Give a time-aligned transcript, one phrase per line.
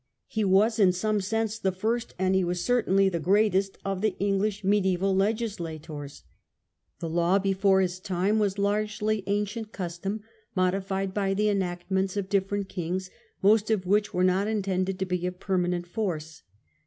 [0.25, 4.15] He was in some sense the first and he was certainly the greatest of the
[4.17, 6.23] English medieval legislators.
[6.97, 10.21] The law before his time was largely ancient custom,
[10.55, 13.11] modified by the enactments of different kings,
[13.43, 16.41] most of which were not intended to be of permanent force.